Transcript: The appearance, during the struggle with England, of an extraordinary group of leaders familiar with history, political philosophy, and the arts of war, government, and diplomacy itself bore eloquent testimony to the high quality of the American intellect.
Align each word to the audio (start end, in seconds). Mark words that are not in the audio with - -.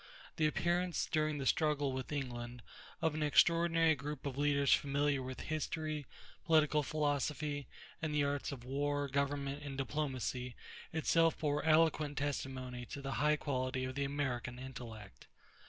The 0.37 0.47
appearance, 0.47 1.05
during 1.11 1.37
the 1.37 1.45
struggle 1.45 1.91
with 1.93 2.11
England, 2.11 2.63
of 3.03 3.13
an 3.13 3.21
extraordinary 3.21 3.93
group 3.93 4.25
of 4.25 4.35
leaders 4.35 4.73
familiar 4.73 5.21
with 5.21 5.41
history, 5.41 6.07
political 6.43 6.81
philosophy, 6.81 7.67
and 8.01 8.11
the 8.11 8.23
arts 8.23 8.51
of 8.51 8.63
war, 8.63 9.07
government, 9.07 9.61
and 9.61 9.77
diplomacy 9.77 10.55
itself 10.91 11.37
bore 11.37 11.63
eloquent 11.63 12.17
testimony 12.17 12.83
to 12.87 12.99
the 12.99 13.11
high 13.21 13.35
quality 13.35 13.83
of 13.83 13.93
the 13.93 14.03
American 14.03 14.57
intellect. 14.57 15.27